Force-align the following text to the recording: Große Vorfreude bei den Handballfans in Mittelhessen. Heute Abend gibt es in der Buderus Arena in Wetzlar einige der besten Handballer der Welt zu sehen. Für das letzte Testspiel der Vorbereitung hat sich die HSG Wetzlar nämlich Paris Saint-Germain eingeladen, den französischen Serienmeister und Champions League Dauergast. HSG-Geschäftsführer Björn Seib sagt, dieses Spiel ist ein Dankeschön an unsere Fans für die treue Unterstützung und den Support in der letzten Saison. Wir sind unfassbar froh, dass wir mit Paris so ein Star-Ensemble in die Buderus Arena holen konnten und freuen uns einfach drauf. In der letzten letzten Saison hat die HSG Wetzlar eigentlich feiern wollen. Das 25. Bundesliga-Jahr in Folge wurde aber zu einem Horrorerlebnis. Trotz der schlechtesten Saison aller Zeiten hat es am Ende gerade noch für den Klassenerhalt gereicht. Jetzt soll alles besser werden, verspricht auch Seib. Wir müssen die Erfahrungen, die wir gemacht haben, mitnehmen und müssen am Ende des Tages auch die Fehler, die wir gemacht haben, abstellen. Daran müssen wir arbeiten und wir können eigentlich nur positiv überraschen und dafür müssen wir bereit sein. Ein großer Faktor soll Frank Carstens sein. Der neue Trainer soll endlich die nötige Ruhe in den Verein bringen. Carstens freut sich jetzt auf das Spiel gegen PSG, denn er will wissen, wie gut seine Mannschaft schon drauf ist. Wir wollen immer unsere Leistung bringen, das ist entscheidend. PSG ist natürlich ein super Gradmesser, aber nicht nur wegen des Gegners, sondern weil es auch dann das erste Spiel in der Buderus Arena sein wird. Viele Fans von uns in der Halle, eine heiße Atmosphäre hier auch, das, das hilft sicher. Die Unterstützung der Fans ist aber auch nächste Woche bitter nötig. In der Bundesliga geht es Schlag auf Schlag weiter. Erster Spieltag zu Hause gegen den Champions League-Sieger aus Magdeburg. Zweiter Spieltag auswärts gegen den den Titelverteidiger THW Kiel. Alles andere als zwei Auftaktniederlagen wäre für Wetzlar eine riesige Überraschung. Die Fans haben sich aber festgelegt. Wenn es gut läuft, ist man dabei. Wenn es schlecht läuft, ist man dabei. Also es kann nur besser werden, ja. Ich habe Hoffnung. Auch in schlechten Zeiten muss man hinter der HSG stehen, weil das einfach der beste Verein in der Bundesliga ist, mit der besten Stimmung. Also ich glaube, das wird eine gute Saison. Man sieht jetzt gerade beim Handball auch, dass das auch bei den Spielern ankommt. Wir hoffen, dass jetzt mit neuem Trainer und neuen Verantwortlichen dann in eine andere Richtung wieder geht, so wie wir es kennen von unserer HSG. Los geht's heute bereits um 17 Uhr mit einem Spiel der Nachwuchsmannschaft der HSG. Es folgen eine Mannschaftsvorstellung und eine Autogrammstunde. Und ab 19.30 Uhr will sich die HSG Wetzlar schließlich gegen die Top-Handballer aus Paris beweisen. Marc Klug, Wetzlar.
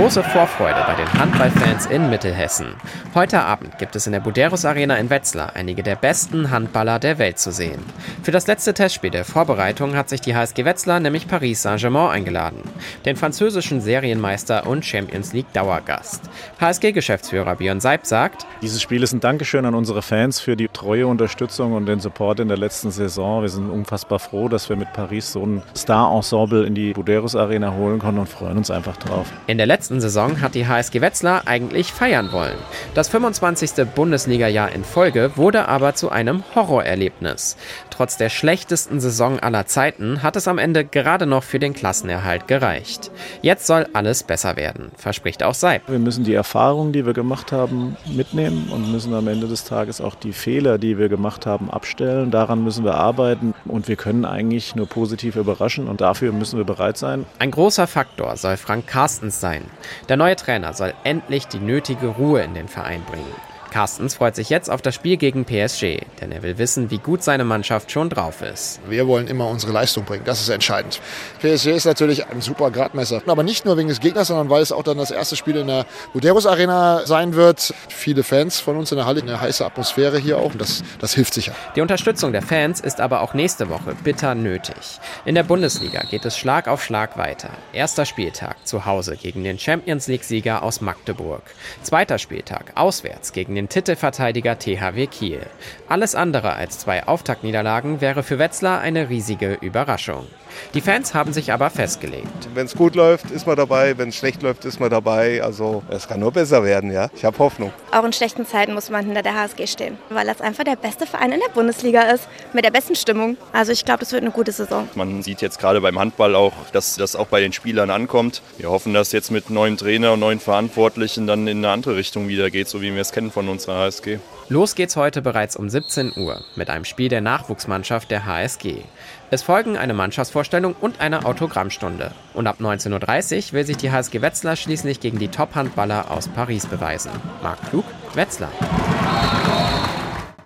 Große 0.00 0.22
Vorfreude 0.22 0.82
bei 0.86 0.94
den 0.94 1.12
Handballfans 1.12 1.84
in 1.84 2.08
Mittelhessen. 2.08 2.68
Heute 3.14 3.42
Abend 3.42 3.76
gibt 3.76 3.94
es 3.96 4.06
in 4.06 4.14
der 4.14 4.20
Buderus 4.20 4.64
Arena 4.64 4.96
in 4.96 5.10
Wetzlar 5.10 5.54
einige 5.54 5.82
der 5.82 5.94
besten 5.94 6.50
Handballer 6.50 6.98
der 6.98 7.18
Welt 7.18 7.38
zu 7.38 7.52
sehen. 7.52 7.84
Für 8.22 8.30
das 8.30 8.46
letzte 8.46 8.72
Testspiel 8.72 9.10
der 9.10 9.26
Vorbereitung 9.26 9.94
hat 9.94 10.08
sich 10.08 10.22
die 10.22 10.34
HSG 10.34 10.64
Wetzlar 10.64 11.00
nämlich 11.00 11.28
Paris 11.28 11.60
Saint-Germain 11.60 12.12
eingeladen, 12.12 12.62
den 13.04 13.14
französischen 13.14 13.82
Serienmeister 13.82 14.66
und 14.66 14.86
Champions 14.86 15.34
League 15.34 15.52
Dauergast. 15.52 16.22
HSG-Geschäftsführer 16.58 17.56
Björn 17.56 17.80
Seib 17.80 18.06
sagt, 18.06 18.46
dieses 18.62 18.80
Spiel 18.80 19.02
ist 19.02 19.12
ein 19.12 19.20
Dankeschön 19.20 19.66
an 19.66 19.74
unsere 19.74 20.00
Fans 20.00 20.40
für 20.40 20.56
die 20.56 20.68
treue 20.68 21.06
Unterstützung 21.06 21.74
und 21.74 21.84
den 21.84 22.00
Support 22.00 22.40
in 22.40 22.48
der 22.48 22.56
letzten 22.56 22.90
Saison. 22.90 23.42
Wir 23.42 23.50
sind 23.50 23.68
unfassbar 23.68 24.18
froh, 24.18 24.48
dass 24.48 24.70
wir 24.70 24.76
mit 24.76 24.94
Paris 24.94 25.32
so 25.32 25.44
ein 25.44 25.62
Star-Ensemble 25.76 26.64
in 26.64 26.74
die 26.74 26.94
Buderus 26.94 27.36
Arena 27.36 27.74
holen 27.74 27.98
konnten 27.98 28.20
und 28.20 28.30
freuen 28.30 28.56
uns 28.56 28.70
einfach 28.70 28.96
drauf. 28.96 29.26
In 29.46 29.58
der 29.58 29.66
letzten 29.66 29.89
letzten 29.90 30.00
Saison 30.00 30.40
hat 30.40 30.54
die 30.54 30.68
HSG 30.68 31.00
Wetzlar 31.00 31.48
eigentlich 31.48 31.92
feiern 31.92 32.30
wollen. 32.30 32.56
Das 32.94 33.08
25. 33.08 33.72
Bundesliga-Jahr 33.92 34.70
in 34.70 34.84
Folge 34.84 35.32
wurde 35.34 35.66
aber 35.66 35.96
zu 35.96 36.10
einem 36.10 36.44
Horrorerlebnis. 36.54 37.56
Trotz 37.90 38.16
der 38.16 38.28
schlechtesten 38.28 39.00
Saison 39.00 39.40
aller 39.40 39.66
Zeiten 39.66 40.22
hat 40.22 40.36
es 40.36 40.46
am 40.46 40.58
Ende 40.58 40.84
gerade 40.84 41.26
noch 41.26 41.42
für 41.42 41.58
den 41.58 41.74
Klassenerhalt 41.74 42.46
gereicht. 42.46 43.10
Jetzt 43.42 43.66
soll 43.66 43.88
alles 43.92 44.22
besser 44.22 44.54
werden, 44.54 44.92
verspricht 44.96 45.42
auch 45.42 45.54
Seib. 45.54 45.82
Wir 45.88 45.98
müssen 45.98 46.22
die 46.22 46.34
Erfahrungen, 46.34 46.92
die 46.92 47.04
wir 47.04 47.12
gemacht 47.12 47.50
haben, 47.50 47.96
mitnehmen 48.06 48.68
und 48.72 48.92
müssen 48.92 49.12
am 49.12 49.26
Ende 49.26 49.48
des 49.48 49.64
Tages 49.64 50.00
auch 50.00 50.14
die 50.14 50.32
Fehler, 50.32 50.78
die 50.78 50.98
wir 50.98 51.08
gemacht 51.08 51.46
haben, 51.46 51.68
abstellen. 51.68 52.30
Daran 52.30 52.62
müssen 52.62 52.84
wir 52.84 52.94
arbeiten 52.94 53.54
und 53.64 53.88
wir 53.88 53.96
können 53.96 54.24
eigentlich 54.24 54.76
nur 54.76 54.86
positiv 54.86 55.34
überraschen 55.34 55.88
und 55.88 56.00
dafür 56.00 56.30
müssen 56.30 56.58
wir 56.58 56.64
bereit 56.64 56.96
sein. 56.96 57.26
Ein 57.40 57.50
großer 57.50 57.88
Faktor 57.88 58.36
soll 58.36 58.56
Frank 58.56 58.86
Carstens 58.86 59.40
sein. 59.40 59.64
Der 60.08 60.16
neue 60.16 60.36
Trainer 60.36 60.72
soll 60.72 60.94
endlich 61.04 61.46
die 61.46 61.58
nötige 61.58 62.08
Ruhe 62.08 62.42
in 62.42 62.54
den 62.54 62.68
Verein 62.68 63.02
bringen. 63.04 63.34
Carstens 63.70 64.14
freut 64.14 64.34
sich 64.34 64.50
jetzt 64.50 64.68
auf 64.68 64.82
das 64.82 64.94
Spiel 64.94 65.16
gegen 65.16 65.44
PSG, 65.44 66.00
denn 66.20 66.32
er 66.32 66.42
will 66.42 66.58
wissen, 66.58 66.90
wie 66.90 66.98
gut 66.98 67.22
seine 67.22 67.44
Mannschaft 67.44 67.90
schon 67.90 68.10
drauf 68.10 68.42
ist. 68.42 68.80
Wir 68.88 69.06
wollen 69.06 69.28
immer 69.28 69.46
unsere 69.46 69.72
Leistung 69.72 70.04
bringen, 70.04 70.24
das 70.24 70.40
ist 70.40 70.48
entscheidend. 70.48 71.00
PSG 71.40 71.68
ist 71.68 71.84
natürlich 71.84 72.26
ein 72.26 72.40
super 72.40 72.70
Gradmesser, 72.70 73.22
aber 73.26 73.42
nicht 73.42 73.64
nur 73.64 73.76
wegen 73.76 73.88
des 73.88 74.00
Gegners, 74.00 74.28
sondern 74.28 74.50
weil 74.50 74.62
es 74.62 74.72
auch 74.72 74.82
dann 74.82 74.98
das 74.98 75.10
erste 75.10 75.36
Spiel 75.36 75.56
in 75.56 75.68
der 75.68 75.86
Buderus 76.12 76.46
Arena 76.46 77.06
sein 77.06 77.34
wird. 77.34 77.72
Viele 77.88 78.24
Fans 78.24 78.60
von 78.60 78.76
uns 78.76 78.90
in 78.90 78.96
der 78.96 79.06
Halle, 79.06 79.22
eine 79.22 79.40
heiße 79.40 79.64
Atmosphäre 79.64 80.18
hier 80.18 80.38
auch, 80.38 80.52
das, 80.56 80.82
das 80.98 81.14
hilft 81.14 81.34
sicher. 81.34 81.52
Die 81.76 81.80
Unterstützung 81.80 82.32
der 82.32 82.42
Fans 82.42 82.80
ist 82.80 83.00
aber 83.00 83.20
auch 83.20 83.34
nächste 83.34 83.68
Woche 83.68 83.94
bitter 84.02 84.34
nötig. 84.34 85.00
In 85.24 85.34
der 85.34 85.44
Bundesliga 85.44 86.02
geht 86.02 86.24
es 86.24 86.36
Schlag 86.36 86.68
auf 86.68 86.82
Schlag 86.82 87.16
weiter. 87.16 87.50
Erster 87.72 88.04
Spieltag 88.04 88.66
zu 88.66 88.84
Hause 88.86 89.16
gegen 89.16 89.44
den 89.44 89.58
Champions 89.58 90.08
League-Sieger 90.08 90.62
aus 90.62 90.80
Magdeburg. 90.80 91.42
Zweiter 91.82 92.18
Spieltag 92.18 92.72
auswärts 92.74 93.32
gegen 93.32 93.54
den 93.54 93.59
den 93.60 93.68
Titelverteidiger 93.68 94.58
THW 94.58 95.06
Kiel. 95.06 95.40
Alles 95.86 96.14
andere 96.14 96.54
als 96.54 96.78
zwei 96.78 97.06
Auftaktniederlagen 97.06 98.00
wäre 98.00 98.22
für 98.22 98.38
Wetzlar 98.38 98.80
eine 98.80 99.10
riesige 99.10 99.58
Überraschung. 99.60 100.26
Die 100.74 100.80
Fans 100.80 101.14
haben 101.14 101.32
sich 101.32 101.52
aber 101.52 101.70
festgelegt. 101.70 102.48
Wenn 102.54 102.66
es 102.66 102.74
gut 102.74 102.94
läuft, 102.94 103.30
ist 103.30 103.46
man 103.46 103.56
dabei. 103.56 103.96
Wenn 103.98 104.10
es 104.10 104.16
schlecht 104.16 104.42
läuft, 104.42 104.64
ist 104.64 104.80
man 104.80 104.90
dabei. 104.90 105.42
Also 105.42 105.82
es 105.88 106.08
kann 106.08 106.20
nur 106.20 106.32
besser 106.32 106.64
werden, 106.64 106.90
ja. 106.90 107.08
Ich 107.14 107.24
habe 107.24 107.38
Hoffnung. 107.38 107.72
Auch 107.92 108.04
in 108.04 108.12
schlechten 108.12 108.46
Zeiten 108.46 108.74
muss 108.74 108.90
man 108.90 109.04
hinter 109.04 109.22
der 109.22 109.34
HSG 109.34 109.66
stehen, 109.66 109.98
weil 110.08 110.26
das 110.26 110.40
einfach 110.40 110.64
der 110.64 110.76
beste 110.76 111.06
Verein 111.06 111.32
in 111.32 111.40
der 111.40 111.52
Bundesliga 111.52 112.02
ist, 112.02 112.28
mit 112.52 112.64
der 112.64 112.70
besten 112.70 112.94
Stimmung. 112.94 113.36
Also 113.52 113.72
ich 113.72 113.84
glaube, 113.84 114.00
das 114.00 114.12
wird 114.12 114.22
eine 114.22 114.32
gute 114.32 114.52
Saison. 114.52 114.88
Man 114.94 115.22
sieht 115.22 115.40
jetzt 115.40 115.58
gerade 115.58 115.80
beim 115.80 115.98
Handball 115.98 116.34
auch, 116.34 116.52
dass 116.72 116.96
das 116.96 117.16
auch 117.16 117.26
bei 117.26 117.40
den 117.40 117.52
Spielern 117.52 117.90
ankommt. 117.90 118.42
Wir 118.58 118.70
hoffen, 118.70 118.94
dass 118.94 119.12
jetzt 119.12 119.30
mit 119.30 119.50
neuem 119.50 119.76
Trainer 119.76 120.12
und 120.12 120.20
neuen 120.20 120.40
Verantwortlichen 120.40 121.26
dann 121.26 121.46
in 121.46 121.58
eine 121.58 121.70
andere 121.70 121.96
Richtung 121.96 122.28
wieder 122.28 122.50
geht, 122.50 122.68
so 122.68 122.82
wie 122.82 122.92
wir 122.92 123.00
es 123.00 123.12
kennen 123.12 123.30
von 123.30 123.48
unserer 123.50 123.84
HSG. 123.84 124.18
Los 124.48 124.74
geht's 124.74 124.96
heute 124.96 125.22
bereits 125.22 125.56
um 125.56 125.68
17 125.68 126.12
Uhr 126.16 126.42
mit 126.56 126.70
einem 126.70 126.84
Spiel 126.84 127.08
der 127.08 127.20
Nachwuchsmannschaft 127.20 128.10
der 128.10 128.26
HSG. 128.26 128.82
Es 129.30 129.42
folgen 129.42 129.76
eine 129.76 129.94
Mannschaftsvorstellung 129.94 130.74
und 130.80 131.00
eine 131.00 131.24
Autogrammstunde. 131.24 132.12
Und 132.34 132.46
ab 132.46 132.56
19.30 132.60 133.48
Uhr 133.48 133.52
will 133.52 133.66
sich 133.66 133.76
die 133.76 133.92
HSG 133.92 134.22
Wetzlar 134.22 134.56
schließlich 134.56 135.00
gegen 135.00 135.18
die 135.18 135.28
Top-Handballer 135.28 136.10
aus 136.10 136.28
Paris 136.28 136.66
beweisen. 136.66 137.12
Marc 137.42 137.70
Klug, 137.70 137.84
Wetzlar. 138.14 138.50